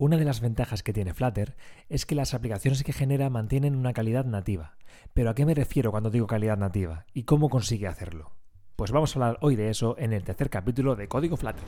Una 0.00 0.16
de 0.16 0.24
las 0.24 0.40
ventajas 0.40 0.82
que 0.82 0.94
tiene 0.94 1.12
Flutter 1.12 1.56
es 1.90 2.06
que 2.06 2.14
las 2.14 2.32
aplicaciones 2.32 2.82
que 2.84 2.94
genera 2.94 3.28
mantienen 3.28 3.76
una 3.76 3.92
calidad 3.92 4.24
nativa. 4.24 4.78
Pero 5.12 5.28
¿a 5.28 5.34
qué 5.34 5.44
me 5.44 5.52
refiero 5.52 5.90
cuando 5.90 6.08
digo 6.08 6.26
calidad 6.26 6.56
nativa? 6.56 7.04
¿Y 7.12 7.24
cómo 7.24 7.50
consigue 7.50 7.86
hacerlo? 7.86 8.32
Pues 8.76 8.92
vamos 8.92 9.14
a 9.14 9.18
hablar 9.18 9.38
hoy 9.42 9.56
de 9.56 9.68
eso 9.68 9.96
en 9.98 10.14
el 10.14 10.24
tercer 10.24 10.48
capítulo 10.48 10.96
de 10.96 11.06
Código 11.06 11.36
Flutter. 11.36 11.62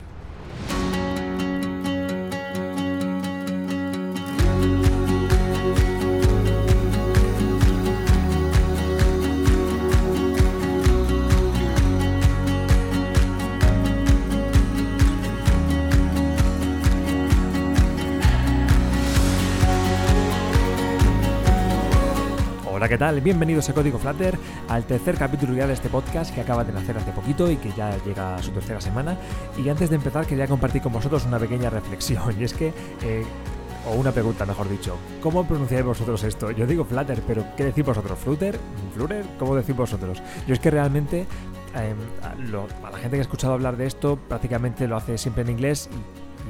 ¿Qué 22.93 22.99
tal? 22.99 23.21
Bienvenidos 23.21 23.67
a 23.69 23.73
Código 23.73 23.97
Flutter, 23.97 24.37
al 24.69 24.85
tercer 24.85 25.15
capítulo 25.15 25.55
ya 25.55 25.65
de 25.65 25.73
este 25.73 25.89
podcast 25.89 26.31
que 26.31 26.41
acaba 26.41 26.63
de 26.63 26.71
nacer 26.71 26.95
hace 26.95 27.11
poquito 27.11 27.49
y 27.49 27.55
que 27.55 27.71
ya 27.71 27.97
llega 28.05 28.35
a 28.35 28.43
su 28.43 28.51
tercera 28.51 28.79
semana. 28.79 29.17
Y 29.57 29.67
antes 29.67 29.89
de 29.89 29.95
empezar 29.95 30.27
quería 30.27 30.45
compartir 30.45 30.83
con 30.83 30.93
vosotros 30.93 31.25
una 31.25 31.39
pequeña 31.39 31.71
reflexión, 31.71 32.35
y 32.39 32.43
es 32.43 32.53
que... 32.53 32.67
eh, 33.01 33.25
o 33.87 33.95
una 33.95 34.11
pregunta, 34.11 34.45
mejor 34.45 34.69
dicho. 34.69 34.95
¿Cómo 35.23 35.43
pronunciáis 35.45 35.83
vosotros 35.83 36.23
esto? 36.23 36.51
Yo 36.51 36.67
digo 36.67 36.85
Flutter, 36.85 37.21
pero 37.27 37.43
¿qué 37.57 37.65
decís 37.65 37.83
vosotros? 37.83 38.17
¿Flutter? 38.19 38.59
¿Flutter? 38.93 39.25
¿Cómo 39.39 39.55
decís 39.55 39.75
vosotros? 39.75 40.21
Yo 40.47 40.53
es 40.53 40.59
que 40.59 40.69
realmente 40.69 41.25
eh, 41.75 41.95
a, 42.21 42.89
la 42.91 42.97
gente 42.99 43.17
que 43.17 43.21
ha 43.21 43.21
escuchado 43.21 43.53
hablar 43.53 43.75
de 43.75 43.87
esto 43.87 44.17
prácticamente 44.29 44.87
lo 44.87 44.95
hace 44.95 45.17
siempre 45.17 45.41
en 45.41 45.49
inglés 45.49 45.89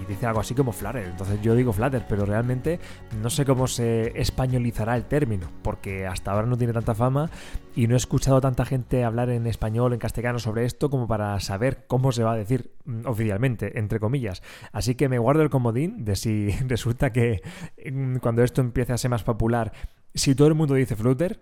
y 0.01 0.05
dice 0.05 0.25
algo 0.25 0.39
así 0.39 0.53
como 0.53 0.71
Flutter. 0.71 1.05
Entonces 1.05 1.41
yo 1.41 1.55
digo 1.55 1.73
Flutter, 1.73 2.05
pero 2.07 2.25
realmente 2.25 2.79
no 3.21 3.29
sé 3.29 3.45
cómo 3.45 3.67
se 3.67 4.19
españolizará 4.19 4.95
el 4.95 5.05
término, 5.05 5.49
porque 5.61 6.05
hasta 6.07 6.31
ahora 6.31 6.47
no 6.47 6.57
tiene 6.57 6.73
tanta 6.73 6.95
fama 6.95 7.29
y 7.75 7.87
no 7.87 7.95
he 7.95 7.97
escuchado 7.97 8.37
a 8.37 8.41
tanta 8.41 8.65
gente 8.65 9.03
hablar 9.03 9.29
en 9.29 9.47
español, 9.47 9.93
en 9.93 9.99
castellano 9.99 10.39
sobre 10.39 10.65
esto 10.65 10.89
como 10.89 11.07
para 11.07 11.39
saber 11.39 11.85
cómo 11.87 12.11
se 12.11 12.23
va 12.23 12.33
a 12.33 12.37
decir 12.37 12.71
mm, 12.85 13.05
oficialmente, 13.05 13.79
entre 13.79 13.99
comillas. 13.99 14.41
Así 14.71 14.95
que 14.95 15.09
me 15.09 15.19
guardo 15.19 15.41
el 15.41 15.49
comodín 15.49 16.05
de 16.05 16.15
si 16.15 16.51
resulta 16.67 17.11
que 17.11 17.41
mm, 17.91 18.17
cuando 18.17 18.43
esto 18.43 18.61
empiece 18.61 18.93
a 18.93 18.97
ser 18.97 19.11
más 19.11 19.23
popular, 19.23 19.73
si 20.13 20.35
todo 20.35 20.47
el 20.47 20.55
mundo 20.55 20.75
dice 20.75 20.95
Flutter, 20.95 21.39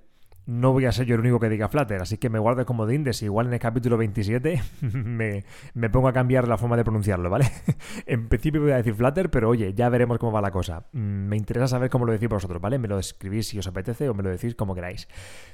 no 0.52 0.74
voy 0.74 0.86
a 0.86 0.92
ser 0.92 1.06
yo 1.06 1.16
el 1.16 1.22
único 1.22 1.40
que 1.40 1.48
diga 1.50 1.68
Flutter, 1.70 2.02
así 2.02 2.18
que 2.18 2.30
me 2.30 2.38
guardo 2.40 2.66
comodín 2.66 3.04
de 3.04 3.14
si 3.14 3.26
igual 3.26 3.48
en 3.48 3.54
el 3.54 3.60
capítulo 3.60 3.98
27 3.98 4.62
me, 4.94 5.44
me 5.74 5.90
pongo 5.90 6.08
a 6.08 6.14
cambiar 6.14 6.48
la 6.48 6.58
forma 6.58 6.76
de 6.78 6.84
pronunciarlo, 6.84 7.30
¿vale? 7.30 7.46
en 8.06 8.28
principio 8.28 8.62
voy 8.62 8.72
a 8.72 8.78
decir 8.78 8.94
Flutter, 8.94 9.30
pero 9.32 9.50
oye, 9.50 9.74
ya 9.74 9.88
veremos 9.90 10.18
cómo 10.18 10.32
va 10.32 10.42
la 10.42 10.52
cosa. 10.52 10.86
Mm, 10.92 11.28
Me 11.28 11.38
interesa 11.38 11.68
saber 11.68 11.90
cómo 11.90 12.06
lo 12.06 12.12
decís 12.12 12.28
vosotros, 12.28 12.62
¿vale? 12.62 12.78
Me 12.80 12.88
lo 12.88 13.00
escribís 13.00 13.48
si 13.48 13.60
os 13.60 13.68
apetece 13.68 14.10
o 14.10 14.14
me 14.14 14.24
lo 14.24 14.30
decís 14.30 14.56
como 14.56 14.76
queráis. 14.76 15.08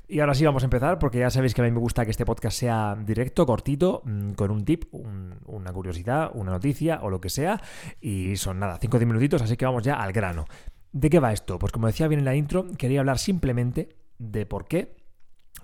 Y 0.08 0.20
ahora 0.20 0.34
sí 0.34 0.46
vamos 0.46 0.64
a 0.64 0.66
empezar, 0.66 0.98
porque 1.00 1.20
ya 1.20 1.30
sabéis 1.30 1.54
que 1.54 1.62
a 1.62 1.66
mí 1.66 1.72
me 1.72 1.80
gusta 1.80 2.04
que 2.06 2.12
este 2.12 2.26
podcast 2.26 2.58
sea 2.58 2.96
directo, 3.06 3.46
cortito, 3.46 4.02
mm, 4.06 4.32
con 4.32 4.52
un 4.52 4.66
tip, 4.66 4.86
un- 4.92 5.36
una 5.46 5.72
curiosidad, 5.74 6.32
una 6.34 6.52
noticia 6.52 7.00
o 7.04 7.10
lo 7.10 7.22
que 7.22 7.30
sea. 7.30 7.62
Y 8.02 8.36
son 8.38 8.60
nada, 8.60 8.78
5 8.80 8.98
o 8.98 9.00
10 9.00 9.08
minutitos, 9.08 9.42
así 9.42 9.58
que 9.58 9.66
vamos 9.66 9.84
ya 9.84 9.96
al 9.96 10.12
grano. 10.14 10.46
¿De 10.92 11.10
qué 11.10 11.20
va 11.20 11.34
esto? 11.34 11.60
Pues 11.60 11.72
como 11.72 11.88
decía 11.88 12.08
bien 12.08 12.20
en 12.20 12.26
la 12.26 12.36
intro, 12.36 12.66
quería 12.78 13.02
hablar 13.02 13.20
simplemente 13.20 13.90
de 14.20 14.46
por 14.46 14.68
qué 14.68 14.96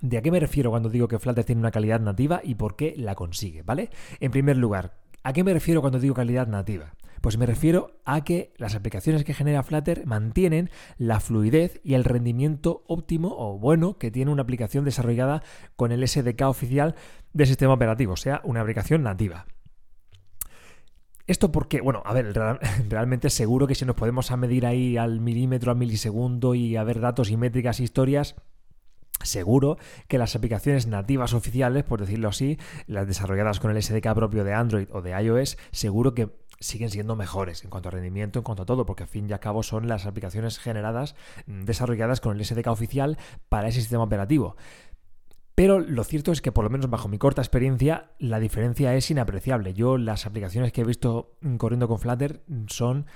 ¿De 0.00 0.18
a 0.18 0.22
qué 0.22 0.30
me 0.30 0.40
refiero 0.40 0.70
cuando 0.70 0.88
digo 0.90 1.08
que 1.08 1.18
Flutter 1.18 1.44
tiene 1.44 1.60
una 1.60 1.70
calidad 1.70 2.00
nativa 2.00 2.40
y 2.44 2.56
por 2.56 2.76
qué 2.76 2.94
la 2.98 3.14
consigue? 3.14 3.62
¿Vale? 3.62 3.90
En 4.20 4.32
primer 4.32 4.56
lugar, 4.56 4.98
¿a 5.22 5.32
qué 5.32 5.44
me 5.44 5.54
refiero 5.54 5.80
cuando 5.80 5.98
digo 6.00 6.14
calidad 6.14 6.46
nativa? 6.48 6.94
Pues 7.22 7.38
me 7.38 7.46
refiero 7.46 8.00
a 8.04 8.22
que 8.22 8.52
las 8.58 8.74
aplicaciones 8.74 9.24
que 9.24 9.32
genera 9.32 9.62
Flutter 9.62 10.04
mantienen 10.04 10.68
la 10.98 11.20
fluidez 11.20 11.80
y 11.84 11.94
el 11.94 12.04
rendimiento 12.04 12.82
óptimo 12.86 13.34
o 13.38 13.56
bueno 13.58 13.96
que 13.96 14.10
tiene 14.10 14.30
una 14.32 14.42
aplicación 14.42 14.84
desarrollada 14.84 15.42
con 15.76 15.90
el 15.90 16.06
SDK 16.06 16.42
oficial 16.42 16.96
del 17.32 17.46
sistema 17.46 17.72
operativo, 17.72 18.12
o 18.12 18.16
sea, 18.18 18.42
una 18.44 18.60
aplicación 18.60 19.04
nativa. 19.04 19.46
Esto 21.26 21.50
porque, 21.50 21.80
bueno, 21.80 22.02
a 22.04 22.12
ver, 22.12 22.34
real- 22.34 22.58
realmente 22.90 23.30
seguro 23.30 23.66
que 23.66 23.74
si 23.74 23.86
nos 23.86 23.96
podemos 23.96 24.30
a 24.30 24.36
medir 24.36 24.66
ahí 24.66 24.96
al 24.98 25.20
milímetro, 25.20 25.70
al 25.70 25.78
milisegundo 25.78 26.54
y 26.54 26.76
a 26.76 26.84
ver 26.84 27.00
datos 27.00 27.30
y 27.30 27.36
métricas, 27.38 27.80
historias, 27.80 28.34
Seguro 29.24 29.78
que 30.08 30.18
las 30.18 30.36
aplicaciones 30.36 30.86
nativas 30.86 31.34
oficiales, 31.34 31.84
por 31.84 32.00
decirlo 32.00 32.28
así, 32.28 32.58
las 32.86 33.06
desarrolladas 33.06 33.58
con 33.60 33.70
el 33.70 33.82
SDK 33.82 34.14
propio 34.14 34.44
de 34.44 34.54
Android 34.54 34.88
o 34.92 35.02
de 35.02 35.10
iOS, 35.20 35.58
seguro 35.72 36.14
que 36.14 36.30
siguen 36.60 36.90
siendo 36.90 37.16
mejores 37.16 37.64
en 37.64 37.70
cuanto 37.70 37.88
a 37.88 37.92
rendimiento, 37.92 38.38
en 38.38 38.42
cuanto 38.44 38.62
a 38.62 38.66
todo, 38.66 38.86
porque 38.86 39.02
al 39.02 39.08
fin 39.08 39.28
y 39.28 39.32
al 39.32 39.40
cabo 39.40 39.62
son 39.62 39.88
las 39.88 40.06
aplicaciones 40.06 40.58
generadas, 40.58 41.14
mm, 41.46 41.64
desarrolladas 41.64 42.20
con 42.20 42.36
el 42.36 42.44
SDK 42.44 42.68
oficial 42.68 43.18
para 43.48 43.68
ese 43.68 43.80
sistema 43.80 44.04
operativo. 44.04 44.56
Pero 45.54 45.78
lo 45.78 46.02
cierto 46.02 46.32
es 46.32 46.40
que, 46.40 46.50
por 46.50 46.64
lo 46.64 46.70
menos 46.70 46.90
bajo 46.90 47.06
mi 47.08 47.18
corta 47.18 47.40
experiencia, 47.40 48.10
la 48.18 48.40
diferencia 48.40 48.94
es 48.96 49.08
inapreciable. 49.10 49.72
Yo 49.72 49.98
las 49.98 50.26
aplicaciones 50.26 50.72
que 50.72 50.80
he 50.80 50.84
visto 50.84 51.36
mm, 51.42 51.56
corriendo 51.56 51.86
con 51.86 52.00
Flutter 52.00 52.42
mm, 52.48 52.64
son 52.68 53.06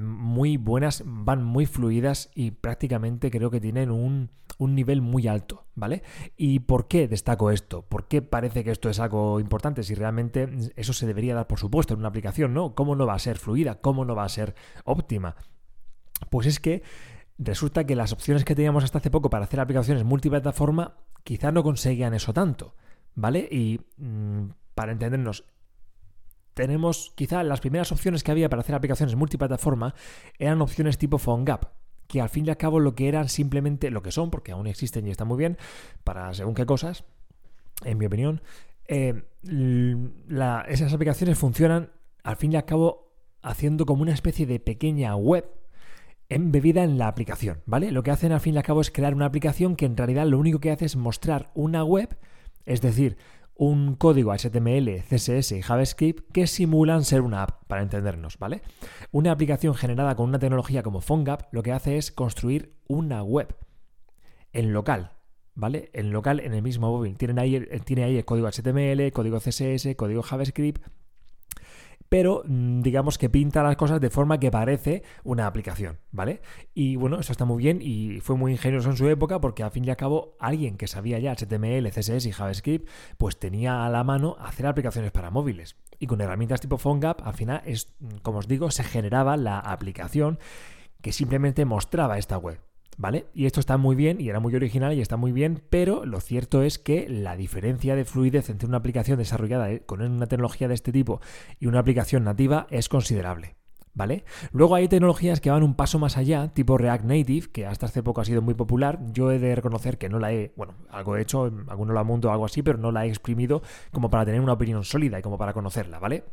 muy 0.00 0.56
buenas, 0.56 1.02
van 1.06 1.44
muy 1.44 1.66
fluidas 1.66 2.30
y 2.34 2.52
prácticamente 2.52 3.30
creo 3.30 3.50
que 3.50 3.60
tienen 3.60 3.90
un, 3.90 4.30
un 4.58 4.74
nivel 4.74 5.00
muy 5.00 5.28
alto, 5.28 5.66
¿vale? 5.74 6.02
¿Y 6.36 6.60
por 6.60 6.88
qué 6.88 7.08
destaco 7.08 7.50
esto? 7.50 7.82
¿Por 7.82 8.08
qué 8.08 8.22
parece 8.22 8.64
que 8.64 8.70
esto 8.70 8.88
es 8.88 9.00
algo 9.00 9.40
importante? 9.40 9.82
Si 9.82 9.94
realmente 9.94 10.48
eso 10.76 10.92
se 10.92 11.06
debería 11.06 11.34
dar 11.34 11.46
por 11.46 11.58
supuesto 11.58 11.94
en 11.94 12.00
una 12.00 12.08
aplicación, 12.08 12.54
¿no? 12.54 12.74
¿Cómo 12.74 12.96
no 12.96 13.06
va 13.06 13.14
a 13.14 13.18
ser 13.18 13.38
fluida? 13.38 13.80
¿Cómo 13.80 14.04
no 14.04 14.14
va 14.14 14.24
a 14.24 14.28
ser 14.28 14.54
óptima? 14.84 15.36
Pues 16.30 16.46
es 16.46 16.60
que 16.60 16.82
resulta 17.38 17.84
que 17.84 17.96
las 17.96 18.12
opciones 18.12 18.44
que 18.44 18.54
teníamos 18.54 18.84
hasta 18.84 18.98
hace 18.98 19.10
poco 19.10 19.30
para 19.30 19.44
hacer 19.44 19.60
aplicaciones 19.60 20.04
multiplataforma 20.04 20.96
quizás 21.24 21.52
no 21.52 21.62
conseguían 21.62 22.14
eso 22.14 22.32
tanto, 22.32 22.74
¿vale? 23.14 23.48
Y 23.50 23.80
mm, 23.96 24.50
para 24.74 24.92
entendernos, 24.92 25.44
tenemos 26.54 27.12
quizá 27.16 27.42
las 27.42 27.60
primeras 27.60 27.92
opciones 27.92 28.22
que 28.22 28.30
había 28.30 28.48
para 28.48 28.60
hacer 28.60 28.74
aplicaciones 28.74 29.16
multiplataforma 29.16 29.94
eran 30.38 30.62
opciones 30.62 30.98
tipo 30.98 31.18
PhoneGap, 31.18 31.64
que 32.06 32.20
al 32.20 32.28
fin 32.28 32.46
y 32.46 32.50
al 32.50 32.56
cabo 32.56 32.80
lo 32.80 32.94
que 32.94 33.08
eran 33.08 33.28
simplemente 33.28 33.90
lo 33.90 34.02
que 34.02 34.12
son, 34.12 34.30
porque 34.30 34.52
aún 34.52 34.66
existen 34.66 35.06
y 35.06 35.10
están 35.10 35.28
muy 35.28 35.38
bien 35.38 35.58
para 36.04 36.32
según 36.34 36.54
qué 36.54 36.64
cosas, 36.64 37.04
en 37.84 37.98
mi 37.98 38.06
opinión, 38.06 38.40
eh, 38.86 39.24
esas 40.68 40.92
aplicaciones 40.92 41.38
funcionan 41.38 41.90
al 42.22 42.36
fin 42.36 42.52
y 42.52 42.56
al 42.56 42.64
cabo 42.64 43.12
haciendo 43.42 43.84
como 43.84 44.02
una 44.02 44.14
especie 44.14 44.46
de 44.46 44.60
pequeña 44.60 45.14
web 45.16 45.46
embebida 46.28 46.82
en 46.84 46.98
la 46.98 47.08
aplicación, 47.08 47.62
¿vale? 47.66 47.90
Lo 47.90 48.02
que 48.02 48.10
hacen 48.10 48.32
al 48.32 48.40
fin 48.40 48.54
y 48.54 48.58
al 48.58 48.62
cabo 48.62 48.80
es 48.80 48.90
crear 48.90 49.14
una 49.14 49.26
aplicación 49.26 49.76
que 49.76 49.86
en 49.86 49.96
realidad 49.96 50.26
lo 50.26 50.38
único 50.38 50.58
que 50.58 50.70
hace 50.70 50.86
es 50.86 50.96
mostrar 50.96 51.50
una 51.54 51.84
web, 51.84 52.16
es 52.64 52.80
decir, 52.80 53.18
un 53.56 53.94
código 53.94 54.32
HTML, 54.32 55.02
CSS 55.08 55.52
y 55.52 55.62
JavaScript 55.62 56.32
que 56.32 56.46
simulan 56.46 57.04
ser 57.04 57.20
una 57.20 57.42
app, 57.44 57.64
para 57.68 57.82
entendernos, 57.82 58.38
¿vale? 58.38 58.62
Una 59.12 59.30
aplicación 59.32 59.74
generada 59.74 60.16
con 60.16 60.28
una 60.28 60.38
tecnología 60.40 60.82
como 60.82 61.00
PhoneGap 61.00 61.52
lo 61.52 61.62
que 61.62 61.72
hace 61.72 61.96
es 61.96 62.10
construir 62.10 62.74
una 62.88 63.22
web 63.22 63.54
en 64.52 64.72
local, 64.72 65.12
¿vale? 65.54 65.90
En 65.94 66.10
local, 66.12 66.40
en 66.40 66.52
el 66.54 66.62
mismo 66.62 66.90
móvil. 66.90 67.16
Tienen 67.16 67.38
ahí, 67.38 67.56
el- 67.56 67.84
tiene 67.84 68.04
ahí 68.04 68.16
el 68.16 68.24
código 68.24 68.48
HTML, 68.48 69.12
código 69.12 69.38
CSS, 69.38 69.94
código 69.96 70.22
JavaScript, 70.22 70.82
pero 72.14 72.44
mm, 72.46 72.82
digamos 72.82 73.18
que 73.18 73.28
pinta 73.28 73.64
las 73.64 73.74
cosas 73.74 74.00
de 74.00 74.08
forma 74.08 74.38
que 74.38 74.52
parece 74.52 75.02
una 75.24 75.48
aplicación, 75.48 75.98
¿vale? 76.12 76.42
Y 76.72 76.94
bueno, 76.94 77.18
eso 77.18 77.32
está 77.32 77.44
muy 77.44 77.60
bien 77.60 77.80
y 77.82 78.20
fue 78.20 78.36
muy 78.36 78.52
ingenioso 78.52 78.88
en 78.88 78.96
su 78.96 79.08
época 79.08 79.40
porque 79.40 79.64
al 79.64 79.72
fin 79.72 79.84
y 79.84 79.90
al 79.90 79.96
cabo 79.96 80.36
alguien 80.38 80.76
que 80.76 80.86
sabía 80.86 81.18
ya 81.18 81.34
HTML, 81.34 81.90
CSS 81.90 82.26
y 82.26 82.30
JavaScript, 82.30 82.88
pues 83.18 83.40
tenía 83.40 83.84
a 83.84 83.90
la 83.90 84.04
mano 84.04 84.36
hacer 84.38 84.64
aplicaciones 84.68 85.10
para 85.10 85.32
móviles. 85.32 85.74
Y 85.98 86.06
con 86.06 86.20
herramientas 86.20 86.60
tipo 86.60 86.78
PhoneGap, 86.78 87.20
al 87.26 87.34
final, 87.34 87.62
es, 87.66 87.92
mm, 87.98 88.18
como 88.22 88.38
os 88.38 88.46
digo, 88.46 88.70
se 88.70 88.84
generaba 88.84 89.36
la 89.36 89.58
aplicación 89.58 90.38
que 91.02 91.10
simplemente 91.10 91.64
mostraba 91.64 92.18
esta 92.18 92.38
web. 92.38 92.60
¿Vale? 92.96 93.26
Y 93.34 93.46
esto 93.46 93.60
está 93.60 93.76
muy 93.76 93.96
bien 93.96 94.20
y 94.20 94.28
era 94.28 94.40
muy 94.40 94.54
original 94.54 94.92
y 94.92 95.00
está 95.00 95.16
muy 95.16 95.32
bien, 95.32 95.62
pero 95.70 96.04
lo 96.04 96.20
cierto 96.20 96.62
es 96.62 96.78
que 96.78 97.08
la 97.08 97.36
diferencia 97.36 97.96
de 97.96 98.04
fluidez 98.04 98.50
entre 98.50 98.68
una 98.68 98.78
aplicación 98.78 99.18
desarrollada 99.18 99.70
eh, 99.70 99.82
con 99.84 100.02
una 100.02 100.26
tecnología 100.26 100.68
de 100.68 100.74
este 100.74 100.92
tipo 100.92 101.20
y 101.58 101.66
una 101.66 101.80
aplicación 101.80 102.24
nativa 102.24 102.66
es 102.70 102.88
considerable. 102.88 103.56
¿Vale? 103.96 104.24
Luego 104.50 104.74
hay 104.74 104.88
tecnologías 104.88 105.40
que 105.40 105.50
van 105.50 105.62
un 105.62 105.76
paso 105.76 106.00
más 106.00 106.16
allá, 106.16 106.48
tipo 106.48 106.76
React 106.76 107.04
Native, 107.04 107.46
que 107.52 107.64
hasta 107.64 107.86
hace 107.86 108.02
poco 108.02 108.20
ha 108.20 108.24
sido 108.24 108.42
muy 108.42 108.54
popular. 108.54 108.98
Yo 109.12 109.30
he 109.30 109.38
de 109.38 109.54
reconocer 109.54 109.98
que 109.98 110.08
no 110.08 110.18
la 110.18 110.32
he, 110.32 110.52
bueno, 110.56 110.74
algo 110.90 111.16
he 111.16 111.22
hecho, 111.22 111.44
alguno 111.68 111.92
lo 111.92 112.00
amunto 112.00 112.28
o 112.28 112.32
algo 112.32 112.44
así, 112.44 112.60
pero 112.64 112.76
no 112.76 112.90
la 112.90 113.06
he 113.06 113.08
exprimido 113.08 113.62
como 113.92 114.10
para 114.10 114.24
tener 114.24 114.40
una 114.40 114.54
opinión 114.54 114.82
sólida 114.82 115.20
y 115.20 115.22
como 115.22 115.38
para 115.38 115.52
conocerla, 115.52 116.00
¿vale? 116.00 116.24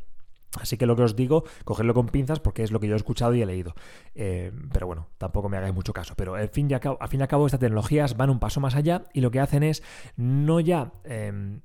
Así 0.59 0.77
que 0.77 0.85
lo 0.85 0.95
que 0.95 1.03
os 1.03 1.15
digo, 1.15 1.45
cogedlo 1.63 1.93
con 1.93 2.07
pinzas 2.07 2.39
porque 2.39 2.63
es 2.63 2.71
lo 2.71 2.79
que 2.79 2.87
yo 2.87 2.93
he 2.93 2.97
escuchado 2.97 3.33
y 3.33 3.41
he 3.41 3.45
leído. 3.45 3.73
Eh, 4.15 4.51
pero 4.73 4.85
bueno, 4.85 5.07
tampoco 5.17 5.47
me 5.47 5.57
hagáis 5.57 5.73
mucho 5.73 5.93
caso. 5.93 6.13
Pero 6.17 6.35
al 6.35 6.49
fin, 6.49 6.69
y 6.69 6.73
a 6.73 6.79
cabo, 6.79 6.97
al 6.99 7.07
fin 7.07 7.21
al 7.21 7.27
cabo, 7.27 7.45
estas 7.45 7.59
tecnologías 7.59 8.17
van 8.17 8.29
un 8.29 8.39
paso 8.39 8.59
más 8.59 8.75
allá 8.75 9.07
y 9.13 9.21
lo 9.21 9.31
que 9.31 9.39
hacen 9.39 9.63
es 9.63 9.81
no 10.17 10.59
ya 10.59 10.91
eh, 11.05 11.59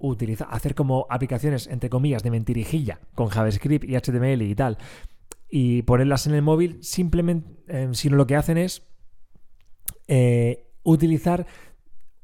utilizar, 0.00 0.48
hacer 0.50 0.74
como 0.74 1.06
aplicaciones, 1.10 1.66
entre 1.66 1.90
comillas, 1.90 2.22
de 2.22 2.30
mentirijilla 2.30 3.00
con 3.14 3.28
JavaScript 3.28 3.84
y 3.84 3.96
HTML 3.96 4.42
y 4.42 4.54
tal. 4.54 4.78
y 5.52 5.82
ponerlas 5.82 6.28
en 6.28 6.34
el 6.34 6.42
móvil, 6.42 6.78
simplemente, 6.80 7.50
eh, 7.66 7.88
sino 7.92 8.16
lo 8.16 8.26
que 8.26 8.36
hacen 8.36 8.56
es 8.56 8.86
eh, 10.06 10.70
utilizar 10.84 11.46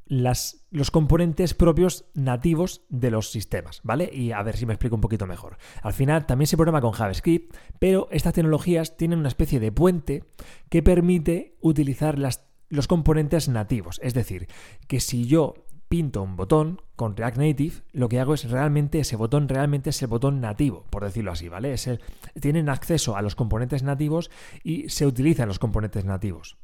las, 0.06 0.67
los 0.70 0.91
componentes 0.91 1.55
propios 1.55 2.06
nativos 2.14 2.82
de 2.88 3.11
los 3.11 3.31
sistemas, 3.31 3.81
¿vale? 3.82 4.08
Y 4.12 4.32
a 4.32 4.43
ver 4.43 4.56
si 4.56 4.67
me 4.67 4.73
explico 4.73 4.94
un 4.94 5.00
poquito 5.00 5.26
mejor. 5.26 5.58
Al 5.82 5.93
final 5.93 6.26
también 6.26 6.47
se 6.47 6.56
programa 6.56 6.81
con 6.81 6.93
JavaScript, 6.93 7.55
pero 7.79 8.08
estas 8.11 8.35
tecnologías 8.35 8.97
tienen 8.97 9.19
una 9.19 9.29
especie 9.29 9.61
de 9.61 9.73
puente 9.73 10.25
que 10.70 10.82
permite 10.82 11.56
utilizar 11.61 12.19
las, 12.19 12.47
los 12.69 12.87
componentes 12.87 13.49
nativos. 13.49 14.00
Es 14.03 14.14
decir, 14.14 14.49
que 14.87 15.00
si 15.00 15.26
yo 15.26 15.55
pinto 15.88 16.23
un 16.23 16.37
botón 16.37 16.82
con 16.97 17.17
React 17.17 17.38
Native, 17.38 17.75
lo 17.93 18.08
que 18.08 18.20
hago 18.20 18.35
es 18.35 18.50
realmente 18.50 19.00
ese 19.00 19.17
botón 19.17 19.49
realmente 19.49 19.91
es 19.91 20.03
el 20.03 20.08
botón 20.08 20.41
nativo, 20.41 20.85
por 20.91 21.05
decirlo 21.05 21.32
así, 21.32 21.49
¿vale? 21.49 21.73
Es 21.73 21.87
el, 21.87 22.00
tienen 22.41 22.69
acceso 22.69 23.17
a 23.17 23.23
los 23.23 23.35
componentes 23.35 23.82
nativos 23.82 24.31
y 24.64 24.88
se 24.88 25.06
utilizan 25.06 25.49
los 25.49 25.58
componentes 25.58 26.05
nativos. 26.05 26.58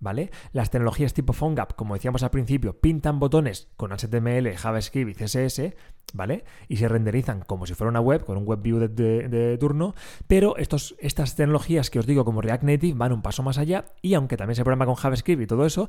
¿Vale? 0.00 0.30
Las 0.52 0.70
tecnologías 0.70 1.14
tipo 1.14 1.32
PhoneGap, 1.32 1.74
como 1.74 1.94
decíamos 1.94 2.22
al 2.22 2.30
principio, 2.30 2.78
pintan 2.80 3.18
botones 3.18 3.68
con 3.76 3.92
HTML, 3.92 4.54
JavaScript 4.56 5.10
y 5.10 5.14
CSS, 5.14 5.74
¿vale? 6.12 6.44
Y 6.68 6.76
se 6.76 6.88
renderizan 6.88 7.40
como 7.40 7.66
si 7.66 7.74
fuera 7.74 7.90
una 7.90 8.00
web, 8.00 8.24
con 8.24 8.36
un 8.38 8.44
web 8.44 8.60
view 8.62 8.78
de, 8.78 9.56
turno, 9.58 9.94
pero 10.26 10.56
estas 10.56 11.36
tecnologías 11.36 11.90
que 11.90 11.98
os 11.98 12.06
digo 12.06 12.24
como 12.24 12.40
React 12.40 12.64
Native 12.64 12.98
van 12.98 13.12
un 13.12 13.22
paso 13.22 13.42
más 13.42 13.58
allá 13.58 13.86
y 14.02 14.14
aunque 14.14 14.36
también 14.36 14.56
se 14.56 14.64
programa 14.64 14.86
con 14.86 14.94
JavaScript 14.94 15.42
y 15.42 15.46
todo 15.46 15.66
eso, 15.66 15.88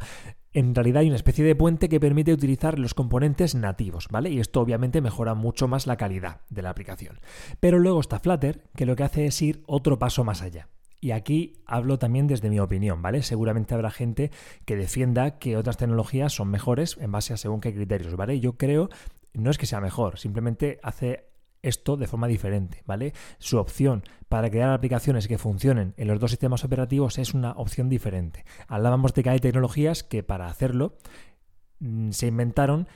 en 0.54 0.74
realidad 0.74 1.02
hay 1.02 1.08
una 1.08 1.16
especie 1.16 1.46
de 1.46 1.56
puente 1.56 1.90
que 1.90 2.00
permite 2.00 2.34
utilizar 2.34 2.80
los 2.80 2.94
componentes 2.94 3.56
nativos, 3.56 4.08
¿vale? 4.10 4.30
Y 4.30 4.40
esto 4.40 4.62
obviamente 4.62 5.02
mejora 5.02 5.34
mucho 5.34 5.68
más 5.68 5.88
la 5.88 5.98
calidad 5.98 6.42
de 6.50 6.62
la 6.62 6.70
aplicación. 6.70 7.20
Pero 7.60 7.80
luego 7.80 8.00
está 8.00 8.20
Flutter, 8.20 8.64
que 8.76 8.86
lo 8.86 8.96
que 8.96 9.04
hace 9.04 9.26
es 9.26 9.42
ir 9.42 9.64
otro 9.68 10.00
paso 10.00 10.24
más 10.24 10.42
allá. 10.42 10.68
Y 11.00 11.12
aquí 11.12 11.62
hablo 11.66 12.00
también 12.00 12.28
desde 12.28 12.50
mi 12.50 12.60
opinión, 12.60 13.02
¿vale? 13.02 13.22
Seguramente 13.22 13.76
habrá 13.76 13.92
gente 13.92 14.32
que 14.66 14.76
defienda 14.76 15.38
que 15.38 15.58
otras 15.58 15.78
tecnologías 15.78 16.34
son 16.34 16.50
mejores 16.50 16.98
en 17.00 17.12
base 17.12 17.34
a 17.34 17.38
según 17.38 17.62
qué 17.62 17.74
criterios, 17.74 18.16
¿vale? 18.16 18.40
Yo 18.40 18.58
creo, 18.58 18.90
no 19.34 19.52
es 19.52 19.58
que 19.58 19.68
sea 19.68 19.80
mejor, 19.80 20.18
simplemente 20.18 20.80
hace 20.82 21.28
esto 21.62 21.98
de 21.98 22.08
forma 22.08 22.28
diferente, 22.28 22.84
¿vale? 22.86 23.14
Su 23.40 23.58
opción 23.58 24.04
para 24.30 24.50
crear 24.50 24.72
aplicaciones 24.72 25.28
que 25.28 25.38
funcionen 25.38 25.94
en 25.98 26.08
los 26.08 26.20
dos 26.20 26.32
sistemas 26.32 26.64
operativos 26.64 27.18
es 27.18 27.34
una 27.34 27.52
opción 27.52 27.90
diferente. 27.90 28.46
Hablábamos 28.68 29.14
de 29.14 29.24
que 29.24 29.30
hay 29.30 29.40
tecnologías 29.40 30.04
que 30.04 30.24
para 30.24 30.48
hacerlo 30.48 30.98
mm, 31.80 32.12
se 32.12 32.28
inventaron 32.28 32.88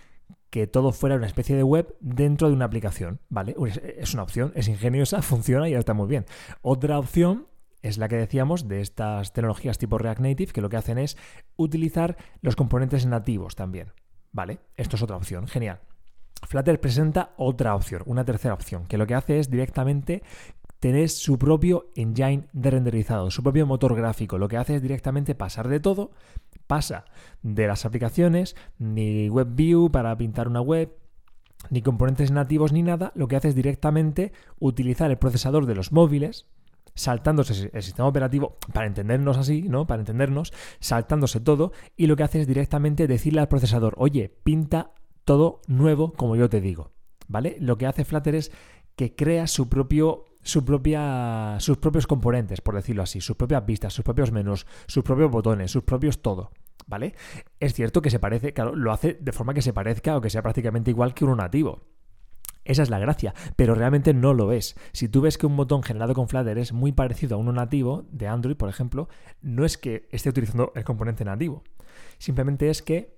que 0.49 0.67
todo 0.67 0.91
fuera 0.91 1.15
una 1.15 1.27
especie 1.27 1.55
de 1.55 1.63
web 1.63 1.95
dentro 2.01 2.49
de 2.49 2.53
una 2.53 2.65
aplicación, 2.65 3.19
¿vale? 3.29 3.55
Es 3.97 4.13
una 4.13 4.23
opción, 4.23 4.51
es 4.55 4.67
ingeniosa, 4.67 5.21
funciona 5.21 5.69
y 5.69 5.73
está 5.73 5.93
muy 5.93 6.07
bien. 6.07 6.25
Otra 6.61 6.99
opción 6.99 7.47
es 7.81 7.97
la 7.97 8.07
que 8.07 8.15
decíamos 8.15 8.67
de 8.67 8.81
estas 8.81 9.33
tecnologías 9.33 9.77
tipo 9.77 9.97
React 9.97 10.21
Native, 10.21 10.53
que 10.53 10.61
lo 10.61 10.69
que 10.69 10.77
hacen 10.77 10.97
es 10.97 11.17
utilizar 11.55 12.17
los 12.41 12.55
componentes 12.55 13.05
nativos 13.05 13.55
también. 13.55 13.93
¿Vale? 14.31 14.59
Esto 14.75 14.95
es 14.95 15.01
otra 15.01 15.17
opción. 15.17 15.47
Genial. 15.47 15.79
Flutter 16.47 16.79
presenta 16.79 17.33
otra 17.37 17.75
opción, 17.75 18.01
una 18.05 18.25
tercera 18.25 18.53
opción, 18.53 18.85
que 18.87 18.97
lo 18.97 19.05
que 19.05 19.15
hace 19.15 19.39
es 19.39 19.49
directamente 19.49 20.23
tener 20.79 21.09
su 21.09 21.37
propio 21.37 21.91
engine 21.95 22.47
de 22.53 22.71
renderizado, 22.71 23.29
su 23.29 23.43
propio 23.43 23.67
motor 23.67 23.95
gráfico. 23.95 24.39
Lo 24.39 24.47
que 24.47 24.57
hace 24.57 24.75
es 24.75 24.81
directamente 24.81 25.35
pasar 25.35 25.67
de 25.67 25.79
todo, 25.79 26.11
pasa 26.65 27.05
de 27.43 27.67
las 27.67 27.85
aplicaciones, 27.85 28.55
ni 28.79 29.29
WebView 29.29 29.91
para 29.91 30.17
pintar 30.17 30.47
una 30.47 30.61
web, 30.61 30.91
ni 31.69 31.83
componentes 31.83 32.31
nativos 32.31 32.73
ni 32.73 32.81
nada. 32.81 33.11
Lo 33.13 33.27
que 33.27 33.35
hace 33.35 33.49
es 33.49 33.55
directamente 33.55 34.33
utilizar 34.59 35.11
el 35.11 35.19
procesador 35.19 35.67
de 35.67 35.75
los 35.75 35.91
móviles, 35.91 36.47
saltándose 36.95 37.69
el 37.73 37.83
sistema 37.83 38.07
operativo, 38.07 38.57
para 38.73 38.87
entendernos 38.87 39.37
así, 39.37 39.63
¿no? 39.63 39.87
Para 39.87 40.01
entendernos, 40.01 40.53
saltándose 40.79 41.39
todo, 41.39 41.71
y 41.95 42.07
lo 42.07 42.15
que 42.15 42.23
hace 42.23 42.41
es 42.41 42.47
directamente 42.47 43.07
decirle 43.07 43.41
al 43.41 43.47
procesador, 43.47 43.95
oye, 43.97 44.29
pinta 44.43 44.91
todo 45.25 45.61
nuevo 45.67 46.13
como 46.13 46.35
yo 46.35 46.49
te 46.49 46.61
digo. 46.61 46.91
¿Vale? 47.27 47.55
Lo 47.59 47.77
que 47.77 47.87
hace 47.87 48.03
Flutter 48.03 48.35
es 48.35 48.51
que 48.95 49.15
crea 49.15 49.47
su 49.47 49.69
propio. 49.69 50.25
Su 50.43 50.65
propia, 50.65 51.57
sus 51.59 51.77
propios 51.77 52.07
componentes, 52.07 52.61
por 52.61 52.73
decirlo 52.73 53.03
así, 53.03 53.21
sus 53.21 53.35
propias 53.35 53.63
vistas, 53.63 53.93
sus 53.93 54.03
propios 54.03 54.31
menús, 54.31 54.65
sus 54.87 55.03
propios 55.03 55.29
botones, 55.29 55.69
sus 55.69 55.83
propios 55.83 56.23
todo. 56.23 56.49
¿Vale? 56.87 57.13
Es 57.59 57.75
cierto 57.75 58.01
que 58.01 58.09
se 58.09 58.17
parece, 58.17 58.51
claro, 58.51 58.75
lo 58.75 58.91
hace 58.91 59.19
de 59.21 59.31
forma 59.33 59.53
que 59.53 59.61
se 59.61 59.71
parezca 59.71 60.17
o 60.17 60.21
que 60.21 60.31
sea 60.31 60.41
prácticamente 60.41 60.89
igual 60.89 61.13
que 61.13 61.25
uno 61.25 61.35
nativo. 61.35 61.83
Esa 62.63 62.83
es 62.83 62.89
la 62.89 62.99
gracia, 62.99 63.33
pero 63.55 63.75
realmente 63.75 64.13
no 64.13 64.33
lo 64.33 64.51
es. 64.51 64.75
Si 64.91 65.07
tú 65.07 65.21
ves 65.21 65.37
que 65.37 65.47
un 65.47 65.57
botón 65.57 65.83
generado 65.83 66.13
con 66.13 66.27
Flutter 66.27 66.57
es 66.57 66.73
muy 66.73 66.91
parecido 66.91 67.35
a 67.35 67.39
uno 67.39 67.51
nativo 67.51 68.05
de 68.11 68.27
Android, 68.27 68.55
por 68.55 68.69
ejemplo, 68.69 69.09
no 69.41 69.65
es 69.65 69.77
que 69.77 70.07
esté 70.11 70.29
utilizando 70.29 70.71
el 70.75 70.83
componente 70.83 71.25
nativo. 71.25 71.63
Simplemente 72.19 72.69
es 72.69 72.81
que 72.81 73.15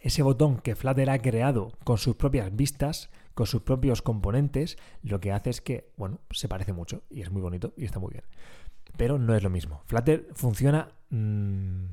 ese 0.00 0.22
botón 0.22 0.58
que 0.58 0.74
Flutter 0.74 1.08
ha 1.08 1.18
creado 1.20 1.72
con 1.84 1.98
sus 1.98 2.16
propias 2.16 2.54
vistas, 2.54 3.10
con 3.34 3.46
sus 3.46 3.62
propios 3.62 4.02
componentes, 4.02 4.76
lo 5.02 5.20
que 5.20 5.32
hace 5.32 5.50
es 5.50 5.60
que, 5.60 5.92
bueno, 5.96 6.20
se 6.30 6.48
parece 6.48 6.72
mucho 6.72 7.04
y 7.10 7.22
es 7.22 7.30
muy 7.30 7.42
bonito 7.42 7.72
y 7.76 7.84
está 7.84 8.00
muy 8.00 8.10
bien. 8.10 8.24
Pero 8.96 9.18
no 9.18 9.34
es 9.34 9.42
lo 9.42 9.50
mismo. 9.50 9.82
Flutter 9.86 10.28
funciona... 10.34 10.88
Mmm, 11.10 11.86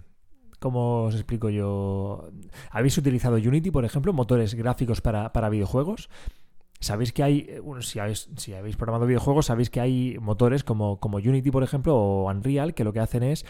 ¿Cómo 0.62 1.06
os 1.06 1.16
explico 1.16 1.50
yo? 1.50 2.30
¿Habéis 2.69 2.95
utilizado 2.95 3.38
Unity, 3.38 3.72
por 3.72 3.84
ejemplo, 3.84 4.13
motores 4.13 4.54
gráficos 4.54 5.01
para, 5.01 5.34
para 5.34 5.50
videojuegos? 5.50 6.07
Sabéis 6.81 7.13
que 7.13 7.24
hay, 7.24 7.45
eh, 7.48 7.62
si 7.80 8.00
habéis, 8.00 8.30
si 8.36 8.54
habéis 8.54 8.75
programado 8.75 9.06
videojuegos, 9.06 9.45
sabéis 9.45 9.69
que 9.69 9.80
hay 9.80 10.18
motores 10.19 10.66
como, 10.66 11.00
como 11.00 11.18
Unity, 11.18 11.51
por 11.51 11.63
ejemplo, 11.63 11.95
o 11.95 12.30
Unreal, 12.30 12.74
que 12.74 12.83
lo 12.83 12.92
que 12.92 13.00
hacen 13.00 13.24
es 13.24 13.45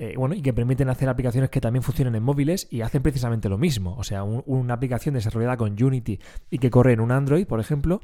eh, 0.00 0.14
bueno, 0.16 0.34
y 0.34 0.40
que 0.40 0.54
permiten 0.54 0.88
hacer 0.88 1.10
aplicaciones 1.10 1.50
que 1.50 1.60
también 1.60 1.82
funcionen 1.82 2.14
en 2.14 2.22
móviles 2.22 2.66
y 2.70 2.80
hacen 2.80 3.02
precisamente 3.02 3.50
lo 3.50 3.58
mismo. 3.58 3.96
O 3.98 4.02
sea, 4.02 4.24
una 4.24 4.72
aplicación 4.72 5.14
desarrollada 5.14 5.58
con 5.58 5.80
Unity 5.80 6.18
y 6.48 6.58
que 6.58 6.70
corre 6.70 6.94
en 6.94 7.00
un 7.00 7.12
Android, 7.12 7.46
por 7.46 7.60
ejemplo, 7.60 8.00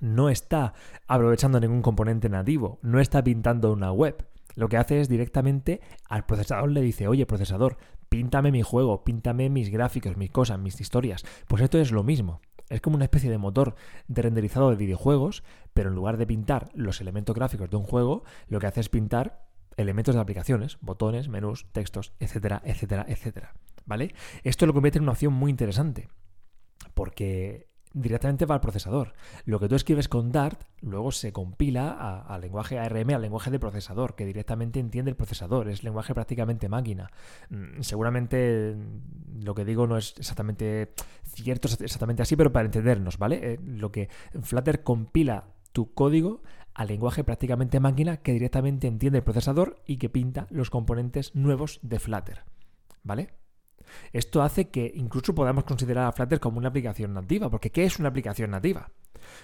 no 0.00 0.30
está 0.30 0.74
aprovechando 1.06 1.60
ningún 1.60 1.80
componente 1.80 2.28
nativo, 2.28 2.80
no 2.82 2.98
está 2.98 3.22
pintando 3.22 3.72
una 3.72 3.92
web. 3.92 4.26
Lo 4.56 4.68
que 4.68 4.78
hace 4.78 5.00
es 5.00 5.08
directamente 5.08 5.80
al 6.08 6.26
procesador 6.26 6.72
le 6.72 6.82
dice, 6.82 7.06
oye, 7.06 7.24
procesador, 7.24 7.78
píntame 8.08 8.50
mi 8.50 8.62
juego, 8.62 9.04
píntame 9.04 9.48
mis 9.48 9.70
gráficos, 9.70 10.16
mis 10.16 10.32
cosas, 10.32 10.58
mis 10.58 10.80
historias. 10.80 11.24
Pues 11.46 11.62
esto 11.62 11.78
es 11.78 11.92
lo 11.92 12.02
mismo. 12.02 12.40
Es 12.72 12.80
como 12.80 12.96
una 12.96 13.04
especie 13.04 13.30
de 13.30 13.38
motor 13.38 13.74
de 14.08 14.22
renderizado 14.22 14.70
de 14.70 14.76
videojuegos, 14.76 15.44
pero 15.74 15.90
en 15.90 15.94
lugar 15.94 16.16
de 16.16 16.26
pintar 16.26 16.70
los 16.74 17.00
elementos 17.00 17.36
gráficos 17.36 17.68
de 17.68 17.76
un 17.76 17.84
juego, 17.84 18.24
lo 18.48 18.60
que 18.60 18.66
hace 18.66 18.80
es 18.80 18.88
pintar 18.88 19.46
elementos 19.76 20.14
de 20.14 20.20
aplicaciones, 20.20 20.78
botones, 20.80 21.28
menús, 21.28 21.66
textos, 21.72 22.14
etcétera, 22.18 22.62
etcétera, 22.64 23.04
etcétera. 23.08 23.52
¿Vale? 23.84 24.14
Esto 24.42 24.66
lo 24.66 24.72
convierte 24.72 24.98
en 24.98 25.02
una 25.02 25.12
opción 25.12 25.34
muy 25.34 25.50
interesante, 25.50 26.08
porque 26.94 27.71
directamente 27.94 28.46
va 28.46 28.56
al 28.56 28.60
procesador. 28.60 29.12
Lo 29.44 29.60
que 29.60 29.68
tú 29.68 29.74
escribes 29.74 30.08
con 30.08 30.32
Dart 30.32 30.62
luego 30.80 31.12
se 31.12 31.32
compila 31.32 32.22
al 32.22 32.40
lenguaje 32.40 32.78
ARM, 32.78 33.10
al 33.10 33.22
lenguaje 33.22 33.50
de 33.50 33.58
procesador, 33.58 34.14
que 34.14 34.26
directamente 34.26 34.80
entiende 34.80 35.10
el 35.10 35.16
procesador, 35.16 35.68
es 35.68 35.82
lenguaje 35.82 36.14
prácticamente 36.14 36.68
máquina. 36.68 37.10
Mm, 37.50 37.80
seguramente 37.80 38.74
mm, 38.74 39.42
lo 39.44 39.54
que 39.54 39.64
digo 39.64 39.86
no 39.86 39.96
es 39.96 40.14
exactamente 40.18 40.92
cierto, 41.24 41.68
exactamente 41.68 42.22
así, 42.22 42.36
pero 42.36 42.52
para 42.52 42.66
entendernos, 42.66 43.18
¿vale? 43.18 43.52
Eh, 43.52 43.60
lo 43.64 43.92
que 43.92 44.08
Flutter 44.42 44.82
compila 44.82 45.44
tu 45.72 45.92
código 45.94 46.42
al 46.74 46.88
lenguaje 46.88 47.24
prácticamente 47.24 47.80
máquina 47.80 48.18
que 48.18 48.32
directamente 48.32 48.86
entiende 48.86 49.18
el 49.18 49.24
procesador 49.24 49.82
y 49.86 49.98
que 49.98 50.08
pinta 50.08 50.46
los 50.50 50.70
componentes 50.70 51.34
nuevos 51.34 51.80
de 51.82 51.98
Flutter, 51.98 52.44
¿vale? 53.02 53.41
Esto 54.12 54.42
hace 54.42 54.68
que 54.68 54.92
incluso 54.94 55.34
podamos 55.34 55.64
considerar 55.64 56.06
a 56.06 56.12
Flutter 56.12 56.40
como 56.40 56.58
una 56.58 56.68
aplicación 56.68 57.14
nativa, 57.14 57.50
porque 57.50 57.70
¿qué 57.70 57.84
es 57.84 57.98
una 57.98 58.08
aplicación 58.08 58.50
nativa? 58.50 58.90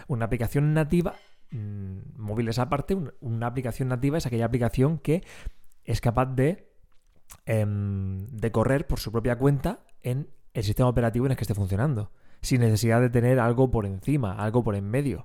Una 0.07 0.27
aplicación 0.27 0.75
nativa, 0.75 1.15
mmm, 1.51 1.99
móviles 2.17 2.59
aparte, 2.59 2.97
una 3.21 3.47
aplicación 3.47 3.89
nativa 3.89 4.19
es 4.19 4.27
aquella 4.27 4.47
aplicación 4.47 4.99
que 4.99 5.23
es 5.85 6.01
capaz 6.01 6.27
de, 6.27 6.69
em, 7.47 8.27
de 8.27 8.53
correr 8.53 8.87
por 8.87 9.01
su 9.01 9.13
propia 9.13 9.39
cuenta 9.39 9.81
en 10.03 10.29
el 10.55 10.65
sistema 10.65 10.89
operativo 10.89 11.27
en 11.27 11.33
el 11.33 11.37
que 11.37 11.45
esté 11.45 11.55
funcionando, 11.55 12.13
sin 12.43 12.61
necesidad 12.61 13.01
de 13.01 13.11
tener 13.11 13.41
algo 13.41 13.71
por 13.71 13.87
encima, 13.87 14.33
algo 14.35 14.63
por 14.63 14.75
en 14.75 14.89
medio. 14.89 15.25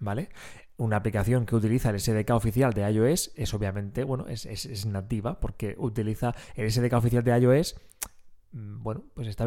¿Vale? 0.00 0.28
Una 0.76 0.96
aplicación 0.96 1.46
que 1.46 1.54
utiliza 1.54 1.90
el 1.90 2.00
SDK 2.00 2.30
oficial 2.30 2.72
de 2.72 2.90
iOS 2.90 3.32
es 3.36 3.54
obviamente, 3.54 4.04
bueno, 4.04 4.26
es, 4.26 4.44
es 4.44 4.86
nativa 4.86 5.38
porque 5.38 5.76
utiliza 5.78 6.34
el 6.56 6.70
SDK 6.70 6.94
oficial 6.94 7.22
de 7.22 7.38
iOS 7.38 7.76
Mm, 7.76 8.13
bueno, 8.54 9.04
pues 9.14 9.26
está, 9.26 9.44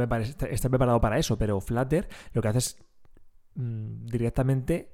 preparado 0.70 1.00
para 1.00 1.18
eso, 1.18 1.38
pero 1.38 1.62
Flutter 1.62 2.10
lo 2.34 2.42
que 2.42 2.48
hace 2.50 2.58
es 2.58 2.78
mm, 3.56 4.06
directamente 4.06 4.92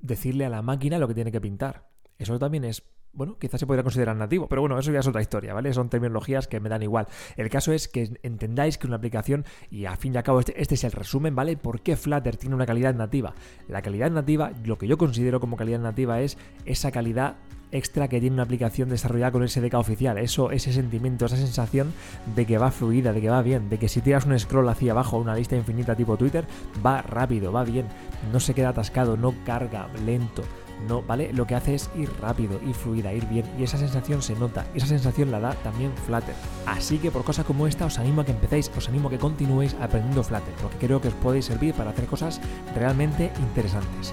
decirle 0.00 0.44
a 0.44 0.48
la 0.48 0.62
máquina 0.62 0.98
lo 0.98 1.06
que 1.06 1.14
tiene 1.14 1.30
que 1.30 1.40
pintar. 1.40 1.88
Eso 2.18 2.38
también 2.38 2.64
es, 2.64 2.82
bueno, 3.12 3.38
quizás 3.38 3.60
se 3.60 3.66
podría 3.66 3.84
considerar 3.84 4.16
nativo, 4.16 4.48
pero 4.48 4.60
bueno, 4.60 4.76
eso 4.78 4.90
ya 4.90 5.00
es 5.00 5.06
otra 5.06 5.20
historia, 5.20 5.54
¿vale? 5.54 5.72
Son 5.72 5.88
terminologías 5.88 6.48
que 6.48 6.58
me 6.58 6.68
dan 6.68 6.82
igual. 6.82 7.06
El 7.36 7.48
caso 7.48 7.72
es 7.72 7.86
que 7.86 8.18
entendáis 8.22 8.76
que 8.76 8.88
una 8.88 8.96
aplicación, 8.96 9.44
y 9.70 9.84
al 9.84 9.96
fin 9.98 10.14
y 10.14 10.16
al 10.16 10.24
cabo 10.24 10.40
este, 10.40 10.60
este 10.60 10.74
es 10.74 10.82
el 10.82 10.92
resumen, 10.92 11.36
¿vale? 11.36 11.56
¿Por 11.56 11.82
qué 11.82 11.96
Flutter 11.96 12.36
tiene 12.36 12.56
una 12.56 12.66
calidad 12.66 12.94
nativa? 12.94 13.34
La 13.68 13.82
calidad 13.82 14.10
nativa, 14.10 14.50
lo 14.64 14.78
que 14.78 14.88
yo 14.88 14.98
considero 14.98 15.38
como 15.38 15.56
calidad 15.56 15.80
nativa 15.80 16.20
es 16.20 16.38
esa 16.64 16.90
calidad 16.90 17.36
extra 17.72 18.08
que 18.08 18.20
tiene 18.20 18.34
una 18.34 18.44
aplicación 18.44 18.88
desarrollada 18.88 19.32
con 19.32 19.48
SDK 19.48 19.74
oficial. 19.74 20.18
Eso, 20.18 20.50
ese 20.50 20.72
sentimiento, 20.72 21.26
esa 21.26 21.36
sensación 21.36 21.92
de 22.34 22.46
que 22.46 22.58
va 22.58 22.70
fluida, 22.70 23.12
de 23.12 23.20
que 23.20 23.30
va 23.30 23.42
bien, 23.42 23.68
de 23.68 23.78
que 23.78 23.88
si 23.88 24.00
tiras 24.00 24.26
un 24.26 24.38
scroll 24.38 24.68
hacia 24.68 24.92
abajo, 24.92 25.18
una 25.18 25.34
lista 25.34 25.56
infinita 25.56 25.94
tipo 25.94 26.16
Twitter, 26.16 26.44
va 26.84 27.02
rápido, 27.02 27.52
va 27.52 27.64
bien, 27.64 27.86
no 28.32 28.40
se 28.40 28.54
queda 28.54 28.70
atascado, 28.70 29.16
no 29.16 29.34
carga, 29.44 29.88
lento. 30.04 30.42
No, 30.88 31.02
¿vale? 31.02 31.32
Lo 31.32 31.46
que 31.46 31.54
hace 31.54 31.74
es 31.74 31.90
ir 31.96 32.10
rápido, 32.20 32.60
ir 32.62 32.74
fluida, 32.74 33.12
ir 33.12 33.26
bien. 33.26 33.46
Y 33.58 33.62
esa 33.62 33.78
sensación 33.78 34.20
se 34.20 34.34
nota. 34.34 34.66
Esa 34.74 34.86
sensación 34.86 35.30
la 35.30 35.40
da 35.40 35.54
también 35.54 35.90
Flutter. 36.04 36.34
Así 36.66 36.98
que 36.98 37.10
por 37.10 37.24
cosas 37.24 37.46
como 37.46 37.66
esta 37.66 37.86
os 37.86 37.98
animo 37.98 38.20
a 38.20 38.24
que 38.26 38.32
empecéis, 38.32 38.70
os 38.76 38.88
animo 38.88 39.08
a 39.08 39.10
que 39.10 39.18
continuéis 39.18 39.74
aprendiendo 39.80 40.22
Flutter, 40.22 40.52
porque 40.60 40.86
creo 40.86 41.00
que 41.00 41.08
os 41.08 41.14
puede 41.14 41.40
servir 41.40 41.74
para 41.74 41.90
hacer 41.90 42.06
cosas 42.06 42.40
realmente 42.74 43.32
interesantes. 43.38 44.12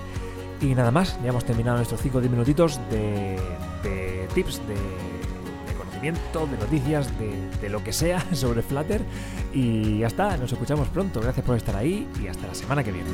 Y 0.63 0.75
nada 0.75 0.91
más, 0.91 1.19
ya 1.21 1.29
hemos 1.29 1.43
terminado 1.43 1.75
nuestros 1.75 2.01
5 2.01 2.19
o 2.19 2.21
10 2.21 2.31
minutitos 2.31 2.79
de, 2.89 3.37
tips, 4.33 4.61
de, 4.65 4.75
conocimiento, 5.77 6.47
de 6.47 6.57
noticias, 6.57 7.19
de, 7.19 7.49
de 7.61 7.69
lo 7.69 7.83
que 7.83 7.91
sea 7.91 8.25
sobre 8.33 8.61
Flutter. 8.61 9.01
Y 9.53 9.99
ya 9.99 10.07
está, 10.07 10.37
nos 10.37 10.53
escuchamos 10.53 10.87
pronto. 10.87 11.19
Gracias 11.19 11.45
por 11.45 11.57
estar 11.57 11.75
ahí 11.75 12.07
y 12.23 12.27
hasta 12.27 12.47
la 12.47 12.55
semana 12.55 12.81
que 12.81 12.93
viene. 12.93 13.09